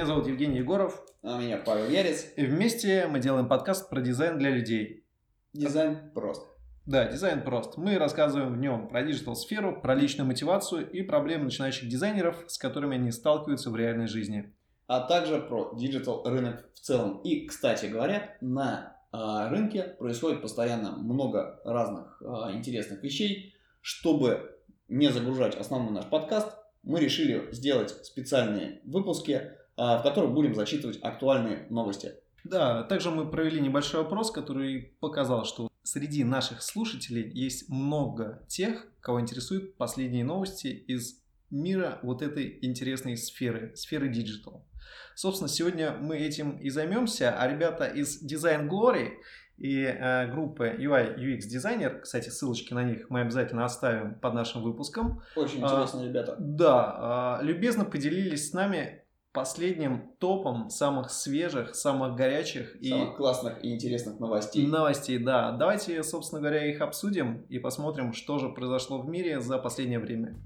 [0.00, 1.04] Меня зовут Евгений Егоров.
[1.22, 2.32] А меня Павел Ярец.
[2.34, 5.04] И вместе мы делаем подкаст про дизайн для людей.
[5.52, 6.42] Дизайн прост.
[6.86, 7.76] Да, дизайн прост.
[7.76, 12.56] Мы рассказываем в нем про digital -сферу, про личную мотивацию и проблемы начинающих дизайнеров, с
[12.56, 14.54] которыми они сталкиваются в реальной жизни.
[14.86, 17.20] А также про digital рынок в целом.
[17.20, 23.54] И, кстати говоря, на э, рынке происходит постоянно много разных э, интересных вещей.
[23.82, 24.58] Чтобы
[24.88, 29.59] не загружать основной наш подкаст, мы решили сделать специальные выпуски, а,
[29.98, 32.12] в которых будем зачитывать актуальные новости.
[32.44, 38.86] Да, также мы провели небольшой опрос, который показал, что среди наших слушателей есть много тех,
[39.00, 44.66] кого интересуют последние новости из мира вот этой интересной сферы, сферы digital.
[45.14, 49.10] Собственно, сегодня мы этим и займемся, а ребята из Design Glory
[49.58, 54.62] и э, группы UI UX дизайнер, кстати, ссылочки на них мы обязательно оставим под нашим
[54.62, 55.22] выпуском.
[55.36, 56.36] Очень интересные а, ребята.
[56.38, 63.64] Да, э, любезно поделились с нами последним топом самых свежих, самых горячих самых и классных
[63.64, 64.66] и интересных новостей.
[64.66, 65.52] Новостей, да.
[65.52, 70.36] Давайте, собственно говоря, их обсудим и посмотрим, что же произошло в мире за последнее время.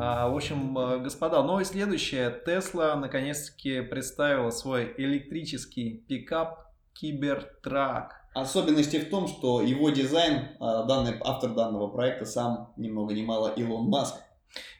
[0.00, 2.30] А, в общем, э, господа, новость следующая.
[2.30, 8.17] Тесла наконец-таки представила свой электрический пикап Кибертрак.
[8.34, 13.22] Особенности в том, что его дизайн, а, данный, автор данного проекта сам, ни много ни
[13.22, 14.16] мало, Илон Маск.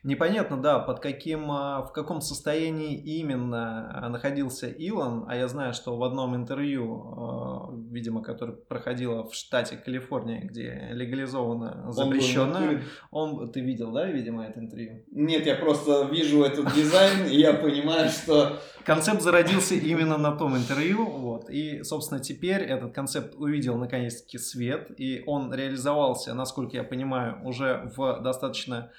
[0.02, 5.96] Непонятно, да, под каким, а, в каком состоянии именно находился Илон, а я знаю, что
[5.96, 13.52] в одном интервью, а, видимо, которое проходило в штате Калифорния, где легализовано запрещенное, он, он,
[13.52, 15.04] ты видел, да, видимо, это интервью?
[15.10, 18.58] Нет, я просто вижу этот дизайн, и я понимаю, что...
[18.84, 24.90] Концепт зародился именно на том интервью, вот, и, собственно, теперь этот концепт увидел наконец-таки свет,
[24.96, 28.90] и он реализовался, насколько я понимаю, уже в достаточно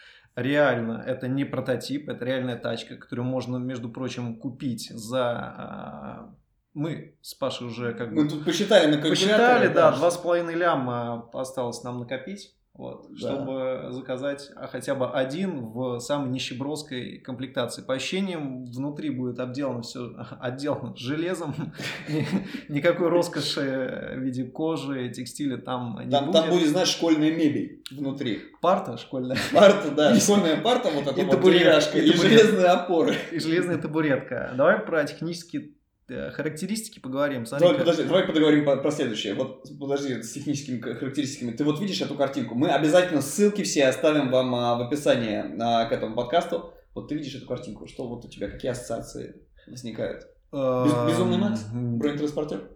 [0.41, 5.23] реально это не прототип, это реальная тачка, которую можно, между прочим, купить за...
[5.23, 6.35] А,
[6.73, 8.23] мы с Пашей уже как бы...
[8.23, 9.01] Мы тут посчитали на.
[9.01, 12.55] Посчитали, да, два с половиной ляма осталось нам накопить.
[12.79, 13.17] Вот, да.
[13.17, 17.81] чтобы заказать а хотя бы один в самой нищебродской комплектации.
[17.81, 21.53] По ощущениям, внутри будет обделано все отделано железом.
[22.69, 26.31] Никакой роскоши в виде кожи, текстиля там не будет.
[26.31, 28.43] Там будет, знаешь, школьная мебель внутри.
[28.61, 29.37] Парта школьная.
[29.53, 33.13] Парта, да, школьная парта, вот эта вот деревяшка, и железные опоры.
[33.33, 34.53] И железная табуретка.
[34.55, 35.71] Давай про технические
[36.31, 37.45] характеристики поговорим.
[37.45, 39.33] Смотри, давай, подожди, давай поговорим про, про следующее.
[39.33, 41.51] Вот, подожди, с техническими характеристиками.
[41.51, 42.55] Ты вот видишь эту картинку?
[42.55, 46.73] Мы обязательно ссылки все оставим вам а, в описании а, к этому подкасту.
[46.95, 47.87] Вот ты видишь эту картинку.
[47.87, 49.35] Что вот у тебя, какие ассоциации
[49.67, 50.27] возникают?
[50.51, 51.61] Эм, Безумный Макс?
[51.71, 52.69] Бронетранспортер?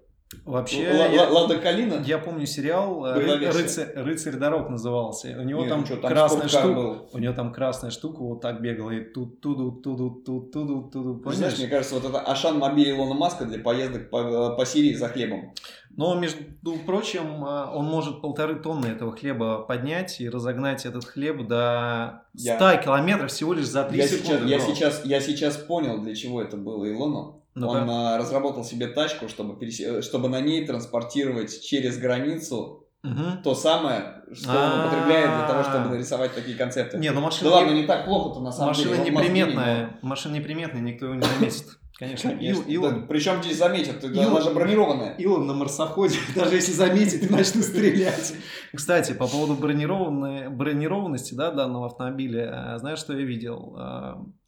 [0.45, 2.01] Вообще, Л- Лада Калина?
[2.05, 5.35] Я помню сериал э, Рыцарь, Рыцарь дорог назывался.
[5.39, 6.73] У него Нет, там, ну что, там красная штука.
[6.73, 7.09] Был.
[7.13, 11.31] У него там красная штука вот так бегала и тут туду туду туду туду туду.
[11.31, 15.07] Знаешь, мне кажется, вот это Ашан мобиль Илона Маска для поездок по, по Сирии за
[15.09, 15.53] хлебом.
[15.95, 16.39] Но, между
[16.85, 22.49] прочим, э, он может полторы тонны этого хлеба поднять и разогнать этот хлеб до 100
[22.49, 22.77] я...
[22.77, 24.47] километров всего лишь за 3 я секунды.
[24.47, 27.42] Сейчас, я, сейчас, я сейчас понял, для чего это было Илону.
[27.55, 29.79] Ну, он а, разработал себе тачку, чтобы, перес...
[29.79, 33.23] Э, чтобы на ней транспортировать через границу угу.
[33.43, 36.97] то самое, что он употребляет для того, чтобы нарисовать такие концепты.
[36.97, 37.49] Не, ну машина...
[37.49, 39.11] Да ладно, не так плохо-то на самом машина деле.
[39.11, 41.65] Неприметная, машина неприметная, никто его не заметит.
[41.99, 43.01] Конечно, Ил, Илон.
[43.01, 45.13] Да, причем здесь заметят, Илон, она же бронированная.
[45.17, 48.33] Илон на марсоходе, даже если заметит, начнут стрелять.
[48.73, 53.77] Кстати, по поводу бронированной, бронированности да, данного автомобиля, э, знаешь, что я видел?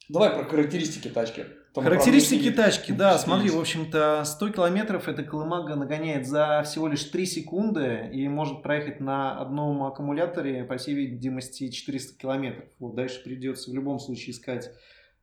[0.08, 1.46] Э, Давай про характеристики тачки.
[1.74, 7.26] Характеристики тачки, да, смотри, в общем-то, 100 километров эта колымага нагоняет за всего лишь 3
[7.26, 12.64] секунды и может проехать на одном аккумуляторе, по всей видимости, 400 километров.
[12.78, 14.70] Вот дальше придется в любом случае искать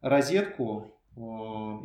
[0.02, 1.00] розетку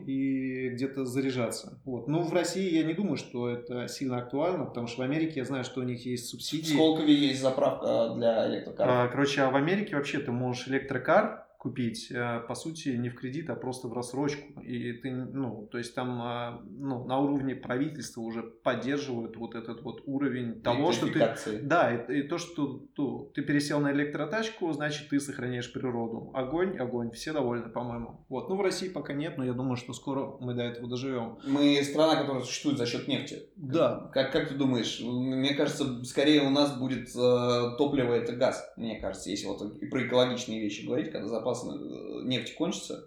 [0.07, 1.81] и где-то заряжаться.
[1.85, 2.09] Вот.
[2.09, 5.45] Ну, в России я не думаю, что это сильно актуально, потому что в Америке я
[5.45, 6.73] знаю, что у них есть субсидии.
[6.73, 8.93] В Сколково есть заправка для электрокаров.
[8.93, 13.17] А, короче, а в Америке вообще ты можешь электрокар купить, э, по сути, не в
[13.17, 14.61] кредит, а просто в рассрочку.
[14.61, 19.83] И ты, ну, то есть там а, ну, на уровне правительства уже поддерживают вот этот
[19.83, 21.61] вот уровень того, что ты...
[21.63, 26.31] Да, и, и то, что то, ты пересел на электротачку, значит, ты сохраняешь природу.
[26.33, 28.25] Огонь, огонь, все довольны, по-моему.
[28.29, 28.49] Вот.
[28.49, 31.39] Ну, в России пока нет, но я думаю, что скоро мы до этого доживем.
[31.45, 33.43] Мы страна, которая существует за счет нефти.
[33.57, 34.11] Да.
[34.15, 35.01] Как, как ты думаешь?
[35.01, 39.87] Мне кажется, скорее у нас будет э, топливо это газ, мне кажется, если вот и
[39.87, 43.05] про экологичные вещи говорить, когда запас э, нефти кончатся,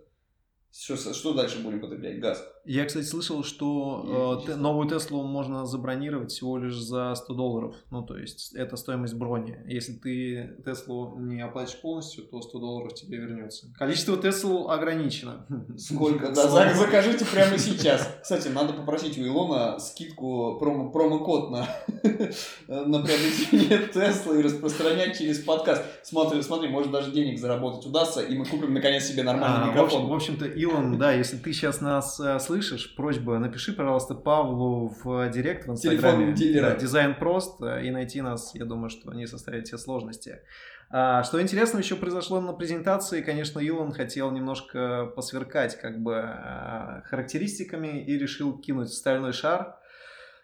[0.73, 2.19] Что, что дальше будем потреблять?
[2.19, 2.43] Газ.
[2.63, 7.75] Я, кстати, слышал, что э, новую Теслу можно забронировать всего лишь за 100 долларов.
[7.89, 9.57] Ну, то есть, это стоимость брони.
[9.65, 13.67] Если ты Теслу не оплатишь полностью, то 100 долларов тебе вернется.
[13.77, 15.45] Количество Тесл ограничено.
[15.77, 16.31] Сколько?
[16.41, 18.07] Да, закажите прямо сейчас.
[18.21, 21.67] Кстати, надо попросить у Илона скидку, промо, промокод на,
[22.67, 25.83] на приобретение Теслы и распространять через подкаст.
[26.03, 30.07] Смотри, смотри, может даже денег заработать удастся, и мы купим наконец себе нормальный а, микрофон.
[30.07, 35.29] В общем-то, Илон, да, если ты сейчас нас э, слышишь, просьба, напиши, пожалуйста, Павлу в
[35.29, 36.35] директ в Инстаграме.
[36.61, 40.39] Да, дизайн прост, э, и найти нас, я думаю, что не составит тебе сложности.
[40.91, 46.21] А, что интересно еще произошло на презентации, конечно, Илон хотел немножко посверкать как бы
[47.05, 49.77] характеристиками и решил кинуть стальной шар.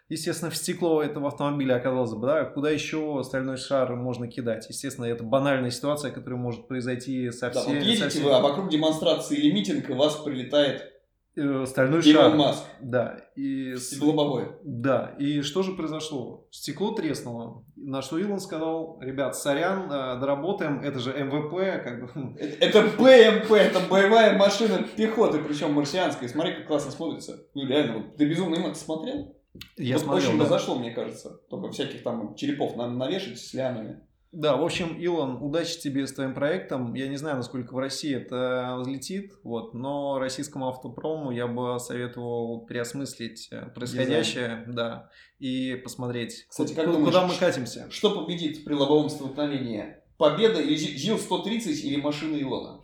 [0.08, 4.66] Естественно, в стекло этого автомобиля оказалось бы, да, куда еще стальной шар можно кидать?
[4.68, 7.64] Естественно, это банальная ситуация, которая может произойти со всеми...
[7.64, 8.24] Да, вот едете всеми...
[8.24, 10.98] вы, а вокруг демонстрации или митинг, и вас прилетает
[11.38, 12.36] Э, стальной Илон шар.
[12.36, 12.64] Маск.
[12.80, 13.16] Да.
[13.36, 14.58] И Стеклолобовое.
[14.64, 15.14] Да.
[15.20, 16.48] И что же произошло?
[16.50, 17.64] Стекло треснуло.
[17.76, 22.08] На что Илон сказал, ребят, сорян, э, доработаем, это же MVP, как бы.
[22.08, 22.36] Хм».
[22.60, 26.28] Это, БМП, это боевая машина пехоты, причем марсианская.
[26.28, 27.38] Смотри, как классно смотрится.
[27.54, 29.36] Ну реально, вот, ты безумно им смотрел?
[29.76, 30.46] Я вот смотрел, очень да.
[30.46, 31.40] зашло, мне кажется.
[31.50, 34.00] Только всяких там черепов надо навешать с лямами.
[34.30, 36.92] Да, в общем, Илон, удачи тебе с твоим проектом.
[36.92, 42.66] Я не знаю, насколько в России это взлетит, вот, но российскому автопрому я бы советовал
[42.66, 44.74] переосмыслить э, происходящее, Дизайн.
[44.74, 47.90] да, и посмотреть, Кстати, как куда, думаешь, куда мы катимся.
[47.90, 49.96] Что победит при лобовом столкновении?
[50.18, 52.77] Победа или ЗИЛ-130 или машина Илона?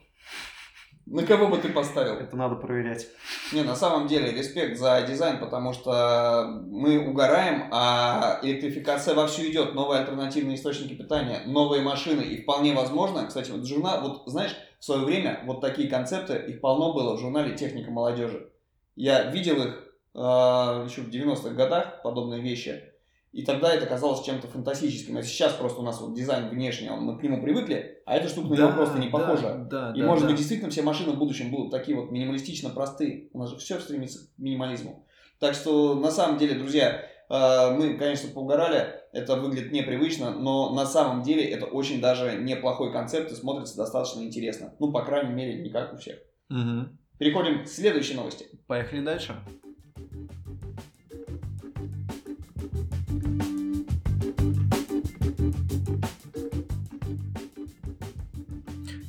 [1.07, 2.15] На кого бы ты поставил?
[2.15, 3.09] Это надо проверять.
[3.53, 9.75] Не, на самом деле, респект за дизайн, потому что мы угораем, а электрификация вовсю идет,
[9.75, 14.85] новые альтернативные источники питания, новые машины, и вполне возможно, кстати, вот журнал, вот знаешь, в
[14.85, 18.51] свое время вот такие концепты, их полно было в журнале «Техника молодежи».
[18.97, 19.85] Я видел их
[20.15, 22.94] э, еще в 90-х годах, подобные вещи,
[23.35, 25.17] и тогда это казалось чем-то фантастическим.
[25.17, 28.49] А сейчас просто у нас вот дизайн внешний, мы к нему привыкли, а эта штука
[28.49, 29.67] на него просто не похожа.
[29.69, 30.31] Да, и да, может да.
[30.31, 33.31] быть действительно все машины в будущем будут такие вот минималистично простые.
[33.33, 35.05] У нас же все стремится к минимализму.
[35.41, 40.87] Так что на самом деле, друзья, э, мы, конечно, поугорали, это выглядит непривычно, но на
[40.87, 44.75] самом деле это очень даже неплохой концепт и смотрится достаточно интересно.
[44.79, 46.19] Ну, по крайней мере, не как у всех.
[46.51, 46.89] Угу.
[47.19, 48.47] Переходим к следующей новости.
[48.69, 49.35] Поехали дальше.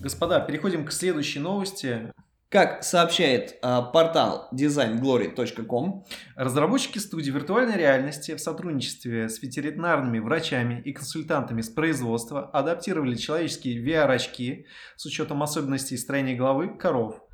[0.05, 2.13] Господа, переходим к следующей новости.
[2.49, 6.05] Как сообщает э, портал designglory.com,
[6.35, 13.83] разработчики студии виртуальной реальности в сотрудничестве с ветеринарными врачами и консультантами с производства адаптировали человеческие
[13.83, 17.24] VR-очки с учетом особенностей строения головы коров.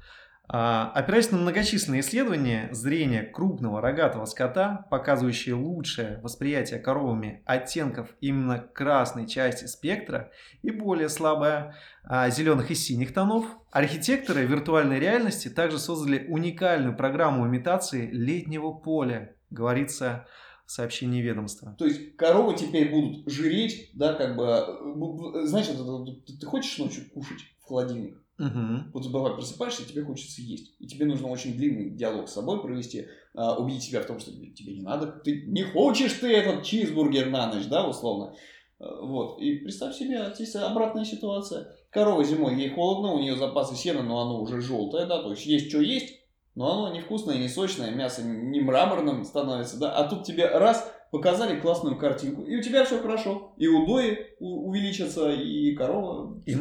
[0.54, 8.60] А, опираясь на многочисленные исследования зрения крупного рогатого скота, показывающие лучшее восприятие коровами оттенков именно
[8.60, 10.30] красной части спектра
[10.62, 17.48] и более слабое а, зеленых и синих тонов, архитекторы виртуальной реальности также создали уникальную программу
[17.48, 20.28] имитации летнего поля, говорится
[20.72, 21.76] сообщении ведомства.
[21.78, 27.40] То есть коровы теперь будут жиреть, да, как бы, э, знаешь, ты хочешь ночью кушать
[27.62, 28.18] в холодильник?
[28.42, 28.92] Угу.
[28.94, 30.76] Вот бывает, просыпаешься, и тебе хочется есть.
[30.80, 34.32] И тебе нужно очень длинный диалог с собой провести, а, убедить себя в том, что
[34.32, 35.08] тебе не надо.
[35.24, 38.34] Ты не хочешь ты этот чизбургер на ночь, да, условно.
[38.80, 39.40] А, вот.
[39.40, 41.68] И представь себе, здесь обратная ситуация.
[41.92, 45.46] Корова зимой, ей холодно, у нее запасы сена, но оно уже желтое, да, то есть
[45.46, 46.16] есть что есть,
[46.56, 51.60] но оно невкусное, не сочное, мясо не мраморным становится, да, а тут тебе раз показали
[51.60, 53.54] классную картинку, и у тебя все хорошо.
[53.58, 56.58] И удои увеличатся, и корова, и,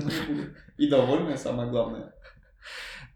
[0.77, 2.13] и довольная, самое главное.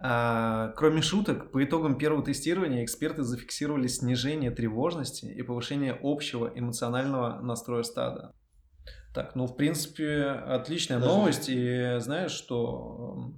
[0.00, 7.40] А, кроме шуток, по итогам первого тестирования эксперты зафиксировали снижение тревожности и повышение общего эмоционального
[7.40, 8.32] настроя стада.
[9.14, 11.10] Так, ну, в принципе, отличная Даже...
[11.10, 11.48] новость.
[11.48, 13.32] И знаешь, что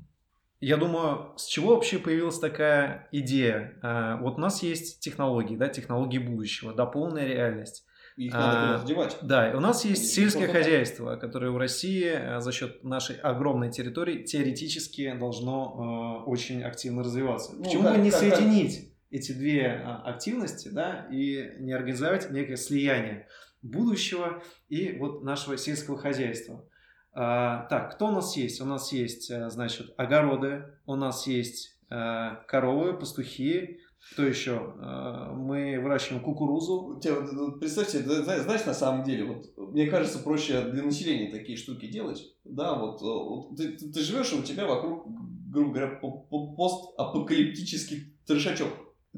[0.60, 3.78] я думаю, с чего вообще появилась такая идея?
[3.82, 7.84] А, вот у нас есть технологии, да, технологии будущего, да, полная реальность.
[8.16, 9.18] Их надо куда-то девать.
[9.20, 14.22] Да, у нас есть сельское хозяйство, которое в России а, за счет нашей огромной территории
[14.22, 17.54] теоретически должно э, очень активно развиваться.
[17.54, 18.88] Ну, Почему бы не как, соединить как...
[19.10, 19.70] эти две
[20.04, 23.28] активности, да, и не организовать некое слияние
[23.60, 26.66] будущего и вот нашего сельского хозяйства?
[27.18, 28.60] А, так, кто у нас есть?
[28.60, 33.80] У нас есть, э, значит, огороды, у нас есть э, коровы, пастухи,
[34.12, 34.74] кто еще?
[34.78, 37.00] Э, мы выращиваем кукурузу.
[37.58, 42.34] Представьте, знаешь, на самом деле, вот мне кажется, проще для населения такие штуки делать.
[42.44, 45.06] Да, вот, вот ты, ты живешь, и у тебя вокруг
[45.56, 46.00] грубо говоря,
[46.56, 48.68] постапокалиптический трешачок.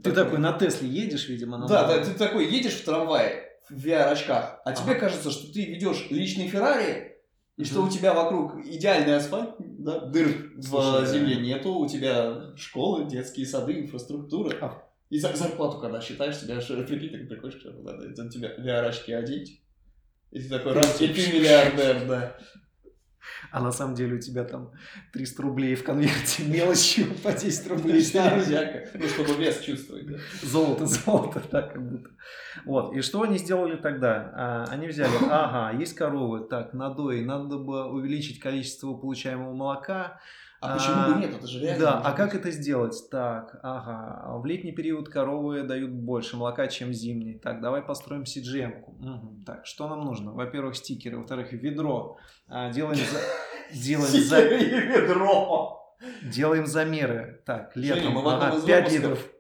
[0.03, 3.85] Ты такой на Тесле едешь, видимо, на Да, да, ты такой едешь в трамвае в
[3.85, 5.01] VR-очках, а тебе Ага.
[5.01, 7.08] кажется, что ты ведешь личный Феррари,
[7.59, 11.41] и что у тебя вокруг идеальный асфальт, да, дыр Слушай, в земле да.
[11.41, 14.57] нету, у тебя школы, детские сады, инфраструктура.
[14.61, 14.83] А.
[15.11, 19.61] И за- зарплату, когда считаешь, тебя же прикинь, ты приходишь, надо тебе VR-очки одеть.
[20.31, 22.39] И ты такой, раз, и ты миллиардер, да.
[23.51, 24.73] А на самом деле у тебя там
[25.13, 28.03] 300 рублей в конверте мелочью по 10 рублей.
[28.03, 28.89] Снарядяка.
[28.95, 30.19] Ну, чтобы вес чувствовать, да.
[30.43, 32.11] Золото, золото, так как будто.
[32.65, 34.33] Вот, и что они сделали тогда?
[34.35, 40.21] А, Они взяли, ага, есть коровы, так, надои, надо бы увеличить количество получаемого молока.
[40.61, 41.37] А почему бы нет?
[41.37, 41.81] Это же реально.
[41.85, 42.97] Да, а как это сделать?
[43.11, 47.39] Так, ага, в летний период коровы дают больше молока, чем зимний.
[47.39, 48.93] Так, давай построим CGM-ку.
[48.99, 49.45] Мгм.
[49.45, 50.33] Так, что нам нужно?
[50.33, 52.17] Во-первых, стикеры, во-вторых, ведро.
[52.49, 53.21] А, делаем, за-
[53.73, 55.97] делаем, за- ведро.
[56.23, 57.43] делаем замеры.
[57.47, 59.33] Так, летом, мы в одном ага, из 5 выпусков литров.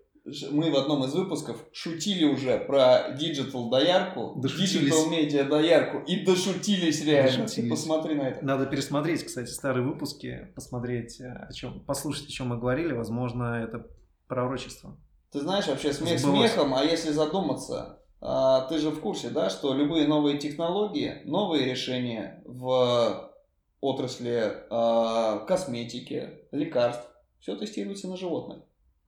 [0.50, 4.72] Мы в одном из выпусков шутили уже про digital доярку, Дошутились.
[4.72, 7.44] digital медиа доярку и дошутились реально.
[7.44, 7.68] Дошутились.
[7.68, 8.44] Ты посмотри на это.
[8.44, 12.92] Надо пересмотреть, кстати, старые выпуски, посмотреть, э, о чем, послушать, о чем мы говорили.
[12.92, 13.86] Возможно, это
[14.26, 14.96] пророчество.
[15.32, 16.52] Ты знаешь, вообще смех Сбылось.
[16.52, 21.64] смехом, а если задуматься, а, ты же в курсе, да, что любые новые технологии, новые
[21.66, 23.30] решения в
[23.80, 27.06] отрасли а, косметики, лекарств,
[27.40, 28.58] все тестируется на животных.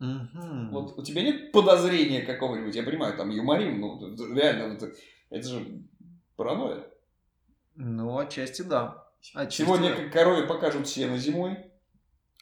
[0.01, 0.71] Мгм.
[0.71, 4.93] Вот у тебя нет подозрения какого-нибудь, я понимаю, там юморим, ну реально, это,
[5.29, 5.83] это же
[6.37, 6.87] паранойя.
[7.77, 9.07] Ну, отчасти да.
[9.35, 10.09] Отчасти Сегодня да.
[10.09, 11.59] корове покажут сено зимой,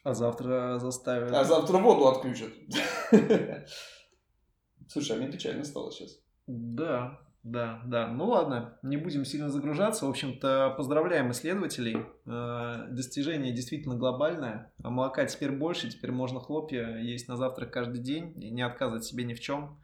[0.04, 1.32] А завтра заставят.
[1.34, 2.52] а завтра воду отключат.
[4.88, 6.18] Слушай, а мне печально стало сейчас.
[6.46, 8.08] Да, да, да.
[8.08, 10.06] Ну ладно, не будем сильно загружаться.
[10.06, 11.98] В общем-то, поздравляем исследователей.
[12.26, 14.72] Э, Достижение действительно глобальное.
[14.82, 19.04] А молока теперь больше, теперь можно хлопья есть на завтрак каждый день и не отказывать
[19.04, 19.78] себе ни в чем.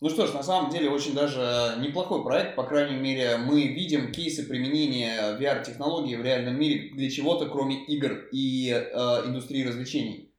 [0.00, 4.12] Ну что ж, на самом деле очень даже неплохой проект, по крайней мере, мы видим
[4.12, 8.82] кейсы применения VR-технологий в реальном мире для чего-то, кроме игр и э,
[9.26, 10.32] индустрии развлечений.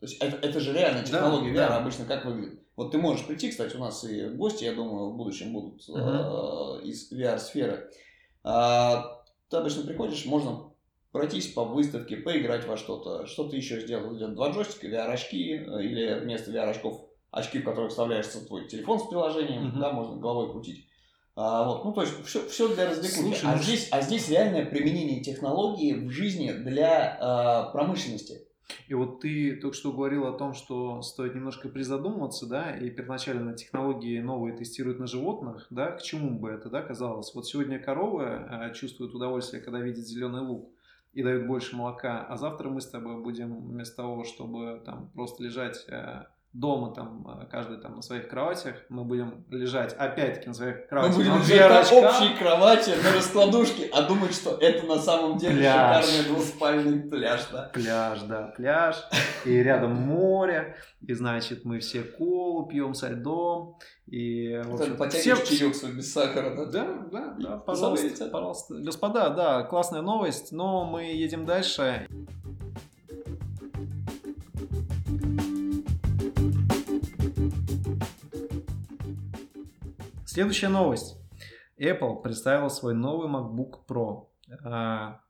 [0.00, 1.76] То есть это, это же реально Да, технология VR да.
[1.78, 2.60] обычно как выглядит.
[2.76, 6.80] Вот ты можешь прийти, кстати, у нас и гости, я думаю, в будущем будут э,
[6.84, 7.90] из VR-сферы.
[8.44, 10.70] А, ты обычно приходишь, можно
[11.10, 14.18] пройтись по выставке, поиграть во что-то, что-то еще сделать.
[14.18, 19.04] Идет два джойстика, VR-очки, э, или вместо VR-очков очки, в которых вставляешься твой телефон с
[19.04, 19.80] приложением, Мгм.
[19.80, 20.86] да, можно головой крутить.
[21.34, 23.38] А, вот, ну, то есть, все, все для развлекухи.
[23.38, 28.45] Слушай, а, ну здесь, а здесь реальное применение технологии в жизни для а, промышленности.
[28.88, 33.54] И вот ты только что говорил о том, что стоит немножко призадумываться, да, и первоначально
[33.54, 37.34] технологии новые тестируют на животных, да, к чему бы это, да, казалось.
[37.34, 40.70] Вот сегодня коровы э, чувствуют удовольствие, когда видят зеленый лук
[41.12, 45.42] и дают больше молока, а завтра мы с тобой будем вместо того, чтобы там просто
[45.42, 46.24] лежать э,
[46.58, 50.82] дома там э, каждый там на своих кроватях, мы будем лежать опять-таки на своих Мы
[50.88, 51.16] кроватях.
[51.16, 55.56] будем но лежать на общей кровати, на раскладушке, а думать, что это на самом деле
[55.58, 56.06] Пляж.
[56.06, 57.70] шикарный двуспальный пляж, да.
[57.74, 58.96] Пляж, да, пляж,
[59.44, 65.40] и рядом море, и значит мы все колу пьем со льдом, и в общем, Потянешь
[65.40, 66.64] все- чаек свой без сахара, да?
[66.64, 68.74] Да, да, да, пожалуйста, пожалуйста.
[68.76, 72.06] Господа, да, классная новость, но мы едем дальше.
[80.36, 81.16] Следующая новость.
[81.80, 84.26] Apple представила свой новый MacBook Pro.
[84.62, 85.22] А,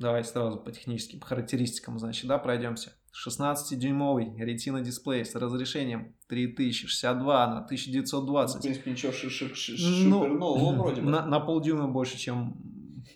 [0.00, 2.90] давайте сразу по техническим характеристикам, значит, да, пройдемся.
[3.24, 8.62] 16-дюймовый Retina дисплей с разрешением 3062 на В 1920.
[8.62, 9.76] принципе, ничего ши- ши- ши-
[10.08, 11.08] Ну, супер нового вроде бы.
[11.08, 12.56] На, на полдюйма больше, чем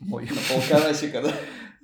[0.06, 0.24] мой.
[0.30, 1.32] На полкарасика, да?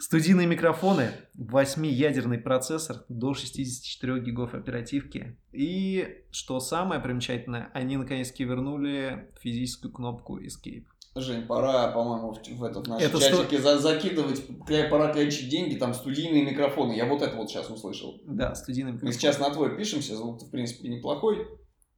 [0.00, 5.36] Студийные микрофоны, 8-ядерный процессор, до 64 гигов оперативки.
[5.52, 10.84] И, что самое примечательное, они наконец-таки вернули физическую кнопку Escape.
[11.16, 14.40] Жень, пора, по-моему, в, в этот наш Это чатики за- закидывать,
[14.88, 16.92] пора клянчить деньги, там студийные микрофоны.
[16.92, 18.20] Я вот это вот сейчас услышал.
[18.24, 19.18] Да, студийный Мы микрофон.
[19.18, 21.48] сейчас на твой пишемся, звук в принципе неплохой.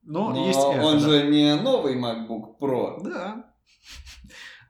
[0.02, 1.00] Но, но есть это, он да.
[1.00, 3.02] же не новый MacBook Pro.
[3.04, 3.52] Да.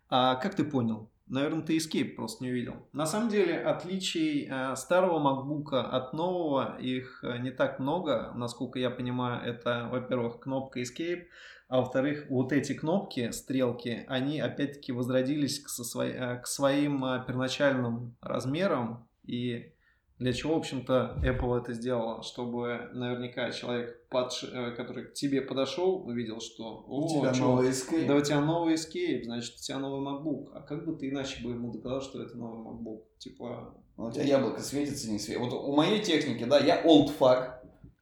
[0.09, 1.13] А как ты понял?
[1.31, 2.89] Наверное, ты Escape просто не увидел.
[2.93, 8.33] На самом деле, отличий э, старого MacBook от нового, их э, не так много.
[8.35, 11.23] Насколько я понимаю, это, во-первых, кнопка Escape,
[11.69, 17.01] а во-вторых, вот эти кнопки, стрелки, они опять-таки возродились к, со свои- э, к своим
[17.25, 19.09] первоначальным размерам.
[19.25, 19.73] И
[20.21, 22.23] для чего, в общем-то, Apple это сделала?
[22.23, 27.45] Чтобы наверняка человек, подш- э, который к тебе подошел, увидел, что У «О, тебя чё,
[27.47, 28.07] новый Escape.
[28.07, 30.53] да у тебя новый Escape, значит, у тебя новый MacBook.
[30.55, 33.01] А как бы ты иначе бы ему доказал, что это новый MacBook?
[33.19, 35.45] Типа, А У тебя яблоко светится, не светится.
[35.45, 37.55] Вот у моей техники, да, я old fuck.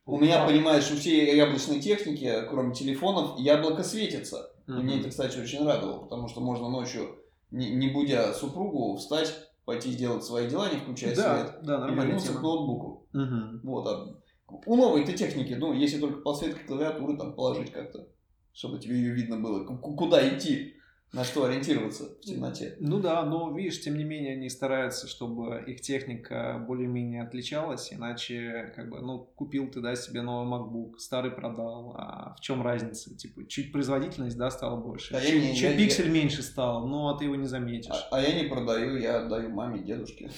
[0.06, 4.50] У меня, понимаешь, у всей яблочной техники, кроме телефонов, яблоко светится.
[4.66, 7.16] И мне это, кстати, очень радовало, потому что можно ночью,
[7.50, 11.94] не, не будя супругу, встать, пойти сделать свои дела, не включая Да, свет, да, и
[11.94, 13.06] вернуться к ноутбуку.
[13.12, 13.60] Мгм.
[13.64, 14.18] Вот, а
[14.64, 18.08] у новой-то техники, ну, если только подсветка клавиатуры там положить как-то,
[18.54, 20.76] чтобы тебе ее видно было, куда идти,
[21.12, 22.76] на что ориентироваться в темноте.
[22.80, 28.72] Ну да, но видишь, тем не менее они стараются, чтобы их техника более-менее отличалась, иначе
[28.76, 33.16] как бы, ну, купил ты, да, себе новый MacBook, старый продал, а в чем разница?
[33.16, 36.86] Типа, чуть производительность, да, стала больше, А я чуть, не- чуть я- пиксель меньше стал,
[36.86, 37.90] но ты его не заметишь.
[38.10, 40.30] А, а я не продаю, я отдаю маме, дедушке.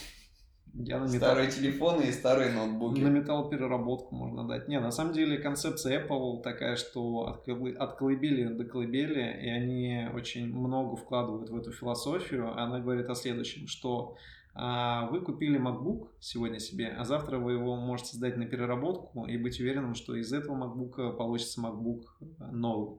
[0.84, 1.30] Я на металл...
[1.30, 3.00] Старые телефоны и старые ноутбуки.
[3.00, 4.68] На металлопереработку можно дать.
[4.68, 9.48] Не, на самом деле концепция Apple такая, что от, колы- от колыбели до колыбели, и
[9.48, 12.56] они очень много вкладывают в эту философию.
[12.58, 14.16] Она говорит о следующем, что
[14.54, 19.36] а, вы купили MacBook сегодня себе, а завтра вы его можете сдать на переработку и
[19.36, 22.02] быть уверенным, что из этого MacBook получится MacBook
[22.50, 22.98] новый.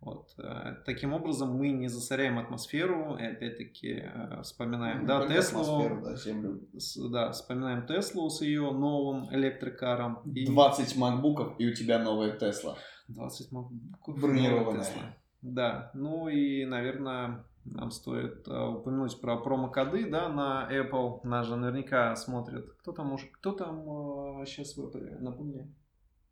[0.00, 0.32] Вот.
[0.38, 6.16] э, Таким образом, мы не засоряем атмосферу, и опять-таки э, вспоминаем, Ну, да, Теслу, да,
[6.16, 6.60] землю.
[6.78, 10.20] с- да, вспоминаем Теслу с ее новым электрокаром.
[10.34, 12.76] И 20 макбуков, и у тебя новая Тесла.
[13.08, 14.18] 20 макбуков.
[14.18, 15.16] Бронированная.
[15.42, 21.20] Да, ну и, наверное, нам стоит э, упомянуть про промокоды, да, на Apple.
[21.24, 22.70] Нас же наверняка смотрят.
[22.80, 25.70] Кто там уж, кто там сейчас напомни?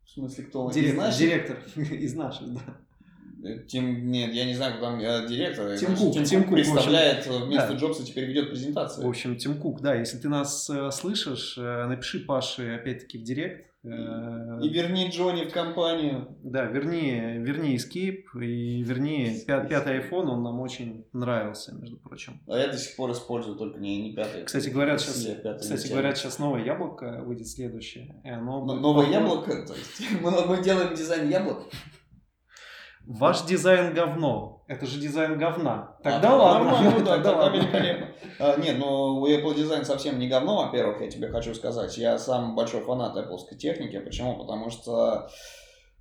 [0.05, 0.69] В смысле, кто?
[0.69, 1.19] Из Директор, наших?
[1.19, 2.61] директор из наших, да.
[3.43, 5.77] Э, Тим, нет, я не знаю, кто там э, директор.
[5.77, 7.75] Тим Кук, Тим Кук, представляет э, вместо да.
[7.77, 9.07] Джобса, теперь ведет В презентацию.
[9.07, 13.65] общем, Тим Кук, да, если ты нас э, слышишь, э, напиши Паше опять-таки в директ.
[13.81, 16.35] Э, И верни Джонни в компанию.
[16.43, 22.41] Да, верни, верни Escape и верни пя- пятый iPhone, он нам очень нравился, между прочим.
[22.45, 24.43] А я до сих пор использую только не, не пятый.
[24.43, 25.25] Кстати, говорят, сейчас,
[25.61, 28.15] кстати, говорят, сейчас новое яблоко выйдет следующее.
[28.25, 31.63] и оно Но- Новое яблоко, то есть мы, мы делаем дизайн яблок.
[33.09, 34.63] Ваш дизайн говно.
[34.67, 35.97] Это же дизайн говна.
[36.03, 36.71] Тогда А, ладно.
[36.71, 37.55] Нормально, да, Тогда тогда ладно.
[37.57, 38.07] великолепно.
[38.37, 41.97] А, нет, ну у Apple дизайн совсем не говно, во-первых, я тебе хочу сказать.
[41.97, 43.97] Я сам большой фанат Apple техники.
[43.97, 44.37] Почему?
[44.37, 45.27] Потому что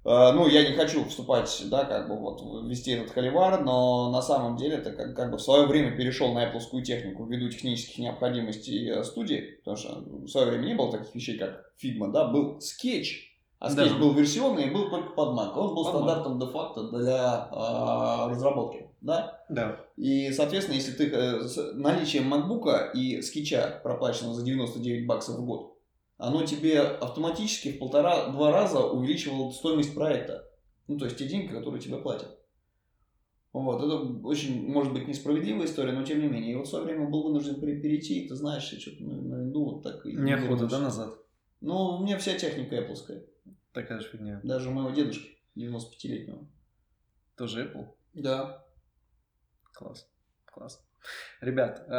[0.05, 4.21] э, ну, я не хочу вступать, да, как бы вот вести этот холивар, но на
[4.21, 7.97] самом деле это как, как бы в свое время перешел на Apple технику ввиду технических
[8.01, 12.29] необходимостей э, студии, потому что в свое время не было таких вещей, как Figma, да,
[12.29, 13.28] был скетч,
[13.59, 13.85] а Да.
[13.85, 15.53] скетч был версионный и был только под Mac.
[15.57, 19.45] Он был Под стандартом де-факто для э, разработки, да.
[19.49, 19.81] Да.
[19.97, 25.45] И, соответственно, если ты э, с наличием MacBook и скетча, проплаченного за 99 баксов в
[25.45, 25.77] год,
[26.19, 30.45] оно тебе автоматически в полтора-два раза увеличивало стоимость проекта.
[30.87, 32.39] Ну, то есть те деньги, которые тебе платят.
[33.53, 36.53] Вот, это очень, может быть, несправедливая история, но тем не менее.
[36.53, 39.65] И вот в свое время был вынужден пере- перейти, и ты знаешь, что-то на винду
[39.65, 41.15] вот так Неохота, да, назад?
[41.61, 42.95] Ну, у меня вся техника Apple,
[43.79, 44.41] Такая же фигня.
[44.43, 46.49] даже у моего дедушки, 95-летнего.
[47.37, 47.95] Тоже Apple.
[48.13, 48.65] Да.
[49.73, 50.11] Класс.
[50.47, 50.85] Класс.
[51.41, 51.93] Ребят, э,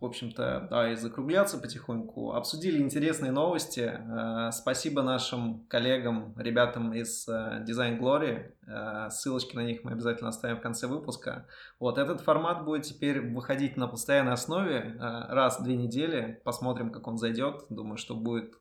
[0.00, 2.32] в общем-то, давай закругляться потихоньку.
[2.32, 3.92] Обсудили интересные новости.
[3.92, 9.10] Э, Спасибо нашим коллегам, ребятам из э, Design Glory.
[9.10, 11.46] Ссылочки на них мы обязательно оставим в конце выпуска.
[11.78, 16.40] Вот этот формат будет теперь выходить на постоянной основе раз в две недели.
[16.42, 17.66] Посмотрим, как он зайдет.
[17.68, 18.54] Думаю, что будет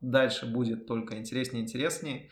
[0.00, 2.30] дальше будет только интереснее и интереснее.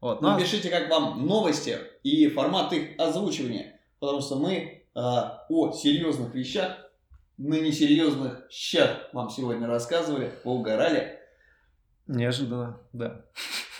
[0.00, 0.22] Вот.
[0.22, 5.72] Ну, а- Напишите, как вам новости и формат их озвучивания, потому что мы а, о
[5.72, 6.76] серьезных вещах
[7.36, 11.18] на несерьезных щах вам сегодня рассказывали, поугорали.
[12.06, 13.24] Неожиданно, да.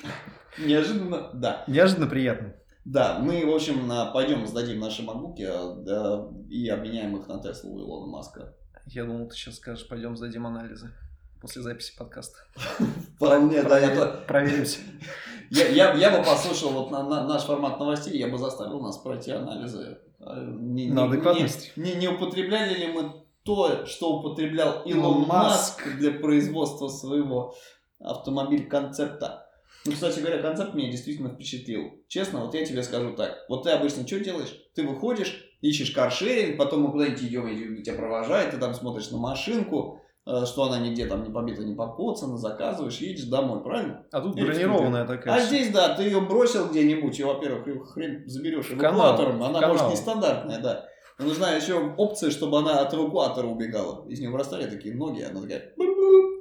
[0.59, 1.65] Неожиданно, да.
[1.67, 2.55] Неожиданно приятно.
[2.85, 7.75] Да, мы, в общем, пойдем сдадим наши макбуки а, да, и обменяем их на Теслу
[7.75, 8.55] у Илона Маска.
[8.87, 10.93] Я думал, ты сейчас скажешь, пойдем сдадим анализы
[11.41, 12.39] после записи подкаста.
[13.17, 14.79] Вполне, да, я, Проверимся.
[15.51, 18.99] я, я, я бы послушал вот на, на- наш формат новостей, я бы заставил нас
[18.99, 19.99] пройти анализы.
[20.21, 21.73] а, Не, На адекватность.
[21.77, 23.13] Не, не, не употребляли ли мы
[23.45, 25.97] то, что употреблял Илон Илон Маск Маск.
[25.99, 27.55] для производства своего
[28.01, 29.47] автомобиль-концепта?
[29.87, 31.93] Ну, кстати говоря, концепт меня действительно впечатлил.
[32.09, 33.37] Честно, вот я тебе скажу так.
[33.49, 34.55] Вот ты обычно что делаешь?
[34.75, 40.01] Ты выходишь, ищешь каршеринг, потом мы куда-нибудь идем, тебя провожает, ты там смотришь на машинку,
[40.45, 44.05] что она нигде там не побита, не покоцана, заказываешь, едешь домой, правильно?
[44.13, 45.35] А тут Или бронированная такая.
[45.35, 49.61] А здесь, да, ты ее бросил где-нибудь, и, во-первых, хрен заберешь канал, эвакуатором, в она
[49.61, 49.77] канал.
[49.77, 50.85] может нестандартная, да.
[51.19, 54.07] Но нужна еще опция, чтобы она от эвакуатора убегала.
[54.09, 55.73] Из нее вырастали такие ноги, она такая...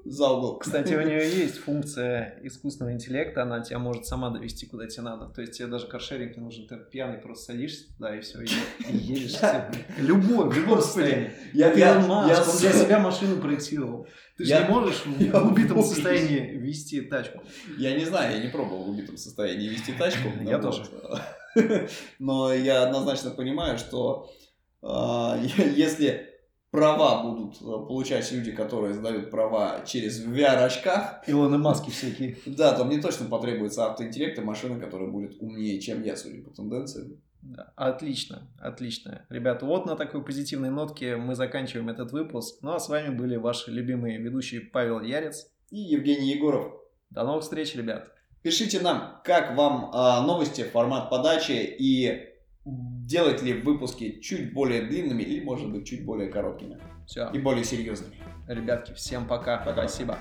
[0.09, 0.59] за угол.
[0.59, 5.27] Кстати, у нее есть функция искусственного интеллекта, она тебя может сама довести куда тебе надо.
[5.27, 8.47] То есть тебе даже каршеринг не нужен, ты пьяный просто садишься туда и все, и,
[8.89, 9.35] и едешь.
[9.97, 11.31] Любой, в любом состоянии.
[11.53, 14.07] Я, он для себя машину проектировал.
[14.37, 17.41] Ты же не можешь я в убитом состоянии вести тачку.
[17.77, 20.29] Я не знаю, я не пробовал в убитом состоянии вести тачку.
[20.43, 20.83] Я тоже.
[22.19, 24.29] Но я однозначно понимаю, что
[24.83, 25.39] а,
[25.75, 26.26] если
[26.71, 32.37] права будут а, получать люди, которые сдают права через VR-очках, Илоны Маски всякие.
[32.45, 36.51] да, то мне точно потребуется автоинтеллект и машина, которая будет умнее, чем я, судя по
[36.51, 37.21] тенденциям.
[37.41, 39.25] Да, отлично, отлично.
[39.29, 42.57] Ребята, вот на такой позитивной нотке мы заканчиваем этот выпуск.
[42.61, 45.49] Ну а с вами были ваши любимые ведущие Павел Ярец.
[45.69, 46.73] И Евгений Егоров.
[47.09, 48.09] До новых встреч, ребят.
[48.41, 52.36] Пишите нам, как вам а, новости, формат подачи и
[52.67, 57.63] делать ли выпуски чуть более длинными или, может быть, чуть более короткими Все, и более
[57.63, 58.15] серьезными.
[58.47, 59.57] ребятки, всем пока.
[59.57, 59.87] Пока.
[59.87, 60.17] Спасибо.